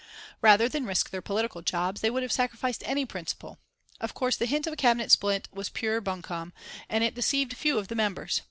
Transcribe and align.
Rather 0.41 0.67
than 0.67 0.87
risk 0.87 1.11
their 1.11 1.21
political 1.21 1.61
jobs 1.61 2.01
they 2.01 2.09
would 2.09 2.23
have 2.23 2.31
sacrificed 2.31 2.81
any 2.87 3.05
principle. 3.05 3.59
Of 3.99 4.15
course 4.15 4.35
the 4.35 4.47
hint 4.47 4.65
of 4.65 4.73
a 4.73 4.75
Cabinet 4.75 5.11
split 5.11 5.47
was 5.53 5.69
pure 5.69 6.01
buncombe, 6.01 6.53
and 6.89 7.03
it 7.03 7.13
deceived 7.13 7.55
few 7.55 7.77
of 7.77 7.87
the 7.87 7.93
members. 7.93 8.39